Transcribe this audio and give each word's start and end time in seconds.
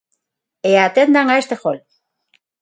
E 0.69 0.71
atendan 0.87 1.27
a 1.29 1.35
este 1.41 1.55
gol. 1.63 1.77